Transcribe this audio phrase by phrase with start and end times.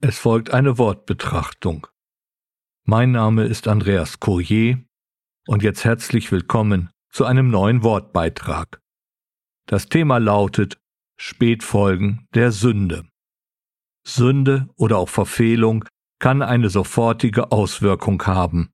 [0.00, 1.88] Es folgt eine Wortbetrachtung.
[2.84, 4.84] Mein Name ist Andreas Courier
[5.48, 8.80] und jetzt herzlich willkommen zu einem neuen Wortbeitrag.
[9.66, 10.78] Das Thema lautet
[11.16, 13.08] Spätfolgen der Sünde.
[14.06, 15.84] Sünde oder auch Verfehlung
[16.20, 18.70] kann eine sofortige Auswirkung haben.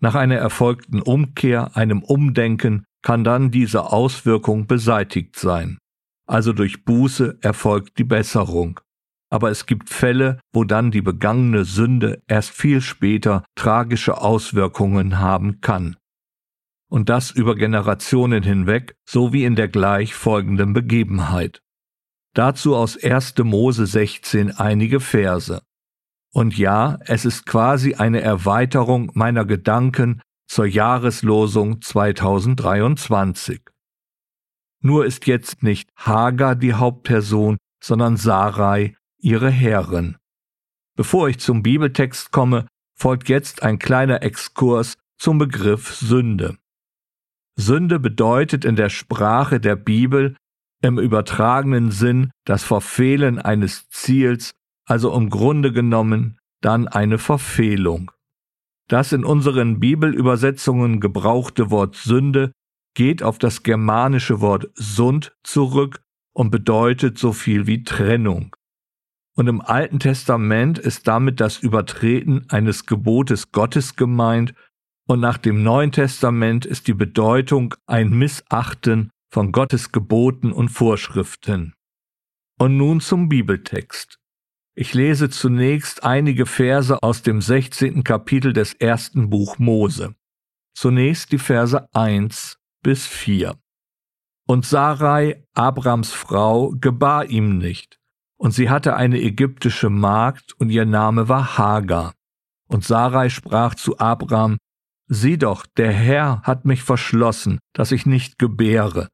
[0.00, 5.78] Nach einer erfolgten Umkehr, einem Umdenken, kann dann diese Auswirkung beseitigt sein.
[6.28, 8.78] Also durch Buße erfolgt die Besserung.
[9.34, 15.60] Aber es gibt Fälle, wo dann die begangene Sünde erst viel später tragische Auswirkungen haben
[15.60, 15.96] kann.
[16.88, 21.62] Und das über Generationen hinweg, so wie in der gleich folgenden Begebenheit.
[22.34, 23.34] Dazu aus 1.
[23.38, 25.62] Mose 16 einige Verse.
[26.32, 33.62] Und ja, es ist quasi eine Erweiterung meiner Gedanken zur Jahreslosung 2023.
[34.80, 38.94] Nur ist jetzt nicht Hagar die Hauptperson, sondern Sarai,
[39.24, 40.16] ihre Herrin.
[40.96, 46.58] Bevor ich zum Bibeltext komme, folgt jetzt ein kleiner Exkurs zum Begriff Sünde.
[47.56, 50.36] Sünde bedeutet in der Sprache der Bibel
[50.82, 54.52] im übertragenen Sinn das Verfehlen eines Ziels
[54.86, 58.10] also im Grunde genommen dann eine Verfehlung.
[58.88, 62.52] Das in unseren Bibelübersetzungen gebrauchte Wort Sünde
[62.94, 66.02] geht auf das germanische Wort Sund zurück
[66.34, 68.54] und bedeutet so viel wie Trennung.
[69.36, 74.54] Und im Alten Testament ist damit das Übertreten eines Gebotes Gottes gemeint,
[75.06, 81.74] und nach dem Neuen Testament ist die Bedeutung ein Missachten von Gottes Geboten und Vorschriften.
[82.58, 84.18] Und nun zum Bibeltext.
[84.76, 88.02] Ich lese zunächst einige Verse aus dem 16.
[88.02, 90.14] Kapitel des ersten Buch Mose.
[90.74, 93.56] Zunächst die Verse 1 bis 4.
[94.46, 98.00] Und Sarai, Abrams Frau, gebar ihm nicht,
[98.36, 102.14] und sie hatte eine ägyptische Magd, und ihr Name war Hagar.
[102.68, 104.58] Und Sarai sprach zu Abram,
[105.06, 109.08] Sieh doch, der Herr hat mich verschlossen, dass ich nicht gebäre.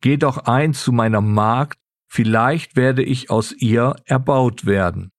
[0.00, 1.78] Geh doch ein zu meiner Magd
[2.14, 5.10] vielleicht werde ich aus ihr erbaut werden.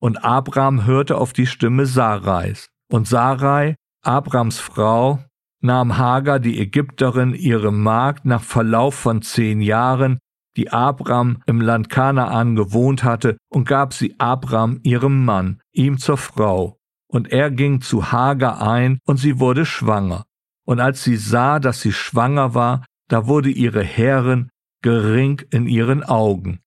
[0.00, 2.68] Und Abraham hörte auf die Stimme Sarais.
[2.88, 3.74] Und Sarai,
[4.04, 5.18] Abrams Frau,
[5.60, 10.20] nahm Hagar, die Ägypterin, ihre Magd nach Verlauf von zehn Jahren,
[10.56, 16.16] die Abram im Land Kanaan gewohnt hatte, und gab sie Abram, ihrem Mann, ihm zur
[16.16, 16.78] Frau.
[17.08, 20.24] Und er ging zu Hagar ein, und sie wurde schwanger.
[20.64, 24.50] Und als sie sah, dass sie schwanger war, da wurde ihre Herrin
[24.82, 26.60] gering in ihren Augen.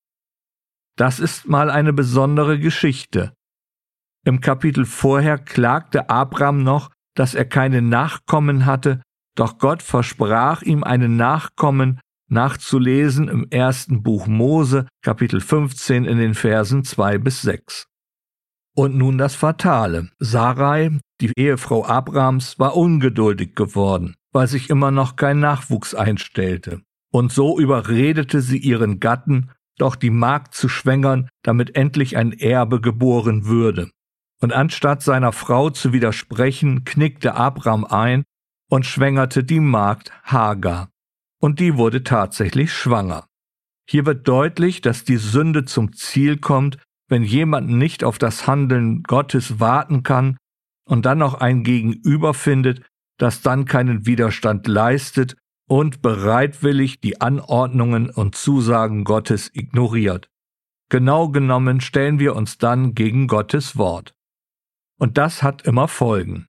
[0.95, 3.33] Das ist mal eine besondere Geschichte.
[4.25, 9.01] Im Kapitel vorher klagte Abraham noch, dass er keine Nachkommen hatte,
[9.35, 11.99] doch Gott versprach ihm einen Nachkommen,
[12.29, 17.87] nachzulesen im ersten Buch Mose, Kapitel 15 in den Versen 2 bis 6.
[18.75, 20.09] Und nun das Fatale.
[20.19, 27.31] Sarai, die Ehefrau Abrams, war ungeduldig geworden, weil sich immer noch kein Nachwuchs einstellte und
[27.31, 33.45] so überredete sie ihren Gatten, doch die Magd zu schwängern, damit endlich ein Erbe geboren
[33.45, 33.89] würde.
[34.39, 38.23] Und anstatt seiner Frau zu widersprechen, knickte Abram ein
[38.69, 40.89] und schwängerte die Magd Hagar.
[41.39, 43.27] Und die wurde tatsächlich schwanger.
[43.89, 46.77] Hier wird deutlich, dass die Sünde zum Ziel kommt,
[47.07, 50.37] wenn jemand nicht auf das Handeln Gottes warten kann
[50.85, 52.85] und dann noch ein Gegenüber findet,
[53.17, 55.35] das dann keinen Widerstand leistet
[55.67, 60.29] und bereitwillig die Anordnungen und Zusagen Gottes ignoriert.
[60.89, 64.13] Genau genommen stellen wir uns dann gegen Gottes Wort.
[64.97, 66.47] Und das hat immer Folgen.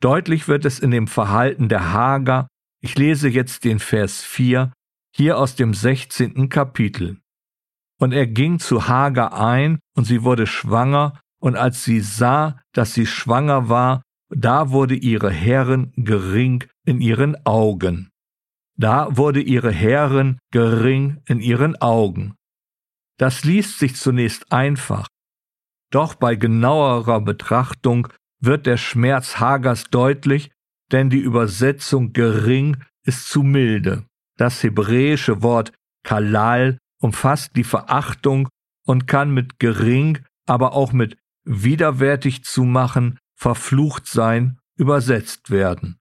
[0.00, 2.48] Deutlich wird es in dem Verhalten der Hager,
[2.80, 4.72] ich lese jetzt den Vers 4,
[5.14, 6.48] hier aus dem 16.
[6.48, 7.20] Kapitel.
[8.00, 12.94] Und er ging zu Hager ein, und sie wurde schwanger, und als sie sah, dass
[12.94, 18.10] sie schwanger war, da wurde ihre Herrin gering in ihren Augen.
[18.76, 22.34] Da wurde ihre Herrin gering in ihren Augen.
[23.18, 25.08] Das liest sich zunächst einfach,
[25.90, 28.08] doch bei genauerer Betrachtung
[28.40, 30.52] wird der Schmerz Hagers deutlich,
[30.92, 34.04] denn die Übersetzung gering ist zu milde.
[34.36, 35.72] Das hebräische Wort
[36.04, 38.48] Kalal umfasst die Verachtung
[38.84, 45.98] und kann mit gering, aber auch mit widerwärtig zu machen, verflucht sein, übersetzt werden.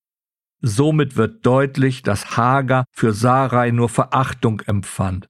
[0.61, 5.27] Somit wird deutlich, dass Hagar für Sarai nur Verachtung empfand,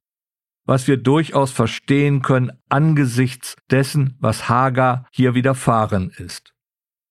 [0.66, 6.54] was wir durchaus verstehen können angesichts dessen, was Hagar hier widerfahren ist.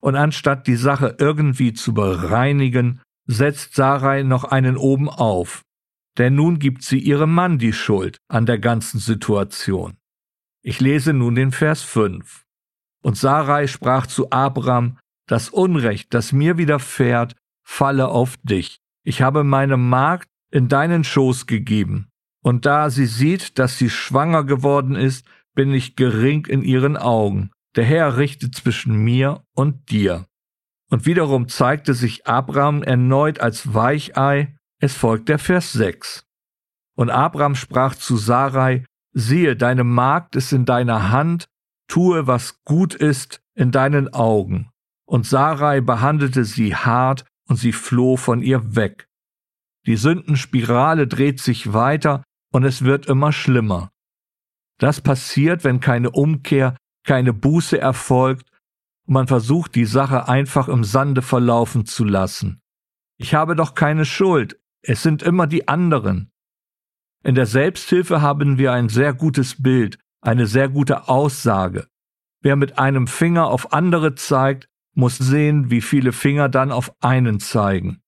[0.07, 5.63] Und anstatt die Sache irgendwie zu bereinigen, setzt Sarai noch einen oben auf,
[6.17, 9.97] denn nun gibt sie ihrem Mann die Schuld an der ganzen Situation.
[10.63, 12.45] Ich lese nun den Vers 5.
[13.03, 17.35] Und Sarai sprach zu Abram, das Unrecht, das mir widerfährt,
[17.67, 18.79] falle auf dich.
[19.03, 22.07] Ich habe meine Magd in deinen Schoß gegeben.
[22.45, 25.27] Und da sie sieht, dass sie schwanger geworden ist,
[25.57, 27.51] bin ich gering in ihren Augen.
[27.77, 30.27] Der Herr richtet zwischen mir und dir.
[30.91, 34.57] Und wiederum zeigte sich Abraham erneut als Weichei.
[34.81, 36.27] Es folgt der Vers 6.
[36.97, 41.49] Und Abraham sprach zu Sarai, siehe, deine Magd ist in deiner Hand,
[41.89, 44.71] tue, was gut ist in deinen Augen.
[45.07, 49.07] Und Sarai behandelte sie hart und sie floh von ihr weg.
[49.87, 52.23] Die Sündenspirale dreht sich weiter
[52.53, 53.91] und es wird immer schlimmer.
[54.79, 56.77] Das passiert, wenn keine Umkehr,
[57.07, 58.51] keine Buße erfolgt
[59.07, 62.61] und man versucht, die Sache einfach im Sande verlaufen zu lassen.
[63.19, 66.31] Ich habe doch keine Schuld, es sind immer die anderen.
[67.25, 71.89] In der Selbsthilfe haben wir ein sehr gutes Bild, eine sehr gute Aussage.
[72.43, 77.41] Wer mit einem Finger auf andere zeigt, muss sehen, wie viele Finger dann auf einen
[77.41, 78.03] zeigen.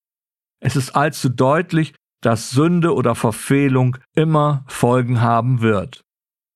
[0.60, 6.04] Es ist allzu deutlich, dass Sünde oder Verfehlung immer Folgen haben wird.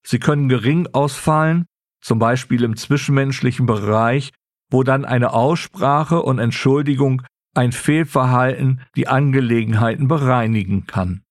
[0.04, 1.66] Sie können gering ausfallen,
[2.02, 4.32] zum Beispiel im zwischenmenschlichen Bereich,
[4.70, 7.22] wo dann eine Aussprache und Entschuldigung
[7.54, 11.22] ein Fehlverhalten die Angelegenheiten bereinigen kann.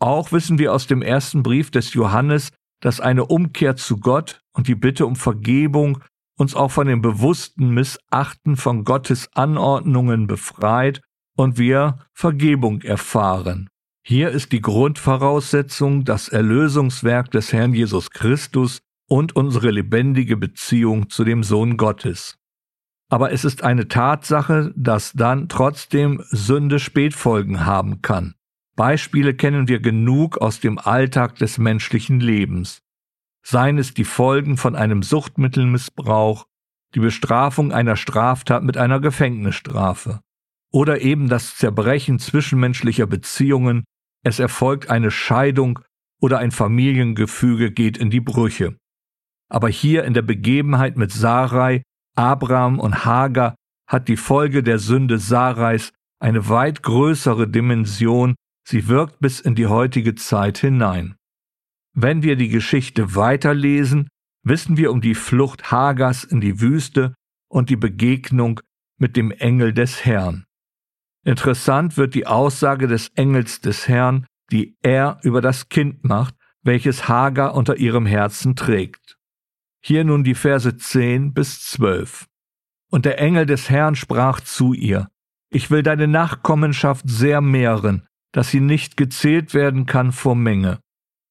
[0.00, 4.68] Auch wissen wir aus dem ersten Brief des Johannes, dass eine Umkehr zu Gott und
[4.68, 6.02] die Bitte um Vergebung
[6.38, 11.00] uns auch von dem bewussten Missachten von Gottes Anordnungen befreit
[11.36, 13.68] und wir Vergebung erfahren.
[14.06, 21.24] Hier ist die Grundvoraussetzung das Erlösungswerk des Herrn Jesus Christus und unsere lebendige Beziehung zu
[21.24, 22.38] dem Sohn Gottes.
[23.10, 28.34] Aber es ist eine Tatsache, dass dann trotzdem Sünde Spätfolgen haben kann.
[28.76, 32.82] Beispiele kennen wir genug aus dem Alltag des menschlichen Lebens.
[33.42, 36.46] Seien es die Folgen von einem Suchtmittelmissbrauch,
[36.94, 40.20] die Bestrafung einer Straftat mit einer Gefängnisstrafe
[40.70, 43.84] oder eben das Zerbrechen zwischenmenschlicher Beziehungen,
[44.22, 45.78] es erfolgt eine Scheidung
[46.20, 48.76] oder ein Familiengefüge geht in die Brüche.
[49.48, 51.82] Aber hier in der Begebenheit mit Sarai,
[52.16, 53.54] Abraham und Hagar
[53.88, 58.34] hat die Folge der Sünde Sarais eine weit größere Dimension,
[58.66, 61.16] sie wirkt bis in die heutige Zeit hinein.
[61.94, 64.08] Wenn wir die Geschichte weiterlesen,
[64.44, 67.14] wissen wir um die Flucht Hagars in die Wüste
[67.48, 68.60] und die Begegnung
[68.98, 70.44] mit dem Engel des Herrn.
[71.24, 77.08] Interessant wird die Aussage des Engels des Herrn, die er über das Kind macht, welches
[77.08, 79.17] Hagar unter ihrem Herzen trägt.
[79.80, 82.26] Hier nun die Verse 10 bis 12.
[82.90, 85.08] Und der Engel des Herrn sprach zu ihr,
[85.50, 90.80] Ich will deine Nachkommenschaft sehr mehren, dass sie nicht gezählt werden kann vor Menge.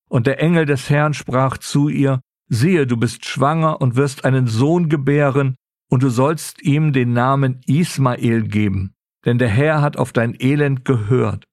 [0.10, 4.48] Und der Engel des Herrn sprach zu ihr, Siehe, du bist schwanger und wirst einen
[4.48, 5.56] Sohn gebären,
[5.90, 8.94] und du sollst ihm den Namen Ismael geben,
[9.26, 11.46] denn der Herr hat auf dein Elend gehört.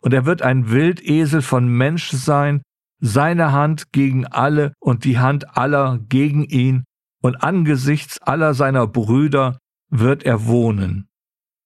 [0.00, 2.62] Und er wird ein Wildesel von Mensch sein,
[3.02, 6.84] seine Hand gegen alle und die Hand aller gegen ihn,
[7.22, 9.58] und angesichts aller seiner Brüder
[9.90, 11.08] wird er wohnen.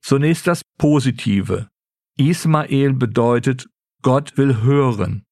[0.02, 1.68] Zunächst das Positive.
[2.18, 3.66] Ismael bedeutet,
[4.02, 5.24] Gott will hören.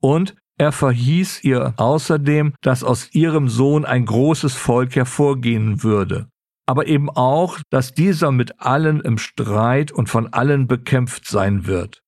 [0.00, 6.28] Und er verhieß ihr außerdem, dass aus ihrem Sohn ein großes Volk hervorgehen würde
[6.68, 12.02] aber eben auch, dass dieser mit allen im Streit und von allen bekämpft sein wird.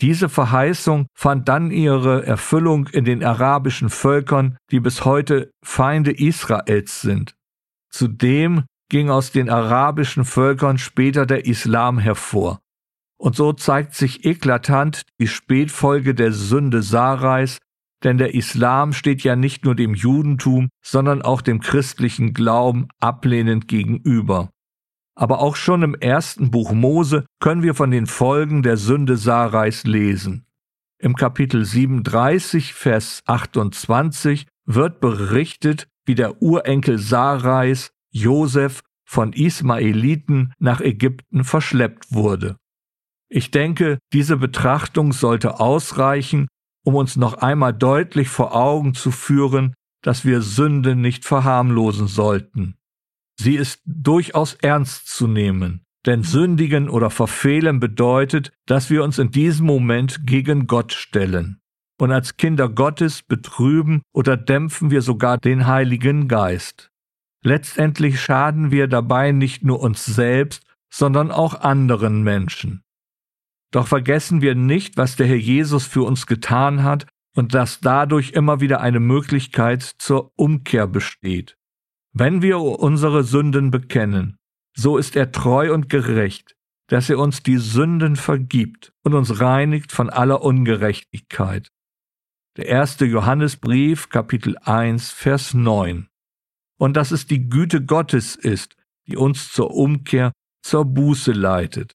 [0.00, 7.00] Diese Verheißung fand dann ihre Erfüllung in den arabischen Völkern, die bis heute Feinde Israels
[7.00, 7.34] sind.
[7.90, 12.60] Zudem ging aus den arabischen Völkern später der Islam hervor.
[13.16, 17.58] Und so zeigt sich eklatant die Spätfolge der Sünde Sarais,
[18.02, 23.66] denn der Islam steht ja nicht nur dem Judentum, sondern auch dem christlichen Glauben ablehnend
[23.66, 24.50] gegenüber.
[25.16, 29.84] Aber auch schon im ersten Buch Mose können wir von den Folgen der Sünde Sarais
[29.84, 30.46] lesen.
[30.98, 40.80] Im Kapitel 37, Vers 28 wird berichtet, wie der Urenkel Sarais, Josef, von Ismaeliten nach
[40.80, 42.56] Ägypten verschleppt wurde.
[43.28, 46.48] Ich denke, diese Betrachtung sollte ausreichen,
[46.84, 52.76] um uns noch einmal deutlich vor Augen zu führen, dass wir Sünde nicht verharmlosen sollten.
[53.38, 59.30] Sie ist durchaus ernst zu nehmen, denn sündigen oder verfehlen bedeutet, dass wir uns in
[59.30, 61.60] diesem Moment gegen Gott stellen.
[61.98, 66.90] Und als Kinder Gottes betrüben oder dämpfen wir sogar den Heiligen Geist.
[67.42, 72.82] Letztendlich schaden wir dabei nicht nur uns selbst, sondern auch anderen Menschen.
[73.70, 78.30] Doch vergessen wir nicht, was der Herr Jesus für uns getan hat und dass dadurch
[78.30, 81.56] immer wieder eine Möglichkeit zur Umkehr besteht.
[82.16, 84.36] Wenn wir unsere Sünden bekennen,
[84.76, 86.54] so ist er treu und gerecht,
[86.86, 91.70] dass er uns die Sünden vergibt und uns reinigt von aller Ungerechtigkeit.
[92.56, 96.06] Der erste Johannesbrief, Kapitel 1, Vers 9.
[96.78, 98.76] Und dass es die Güte Gottes ist,
[99.08, 100.30] die uns zur Umkehr,
[100.62, 101.94] zur Buße leitet.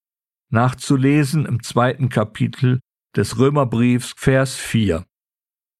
[0.50, 2.82] Nachzulesen im zweiten Kapitel
[3.16, 5.06] des Römerbriefs, Vers 4.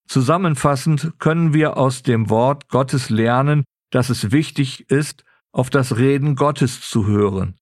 [0.08, 6.36] Zusammenfassend können wir aus dem Wort Gottes lernen, dass es wichtig ist, auf das Reden
[6.36, 7.56] Gottes zu hören.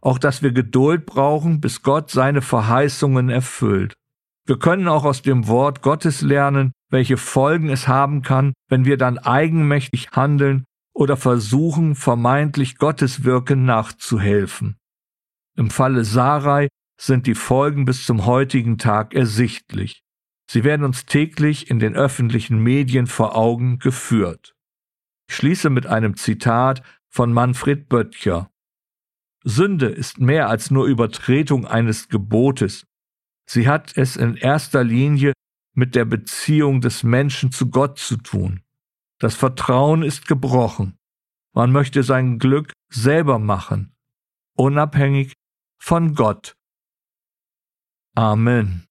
[0.00, 3.94] Auch dass wir Geduld brauchen, bis Gott seine Verheißungen erfüllt.
[4.46, 8.98] Wir können auch aus dem Wort Gottes lernen, welche Folgen es haben kann, wenn wir
[8.98, 10.64] dann eigenmächtig handeln
[10.94, 14.76] oder versuchen, vermeintlich Gottes Wirken nachzuhelfen.
[15.56, 16.68] Im Falle Sarai
[17.00, 20.02] sind die Folgen bis zum heutigen Tag ersichtlich.
[20.48, 24.53] Sie werden uns täglich in den öffentlichen Medien vor Augen geführt.
[25.28, 28.50] Ich schließe mit einem Zitat von Manfred Böttcher.
[29.44, 32.86] Sünde ist mehr als nur Übertretung eines Gebotes.
[33.46, 35.32] Sie hat es in erster Linie
[35.74, 38.62] mit der Beziehung des Menschen zu Gott zu tun.
[39.18, 40.96] Das Vertrauen ist gebrochen.
[41.52, 43.94] Man möchte sein Glück selber machen,
[44.56, 45.34] unabhängig
[45.78, 46.56] von Gott.
[48.14, 48.86] Amen.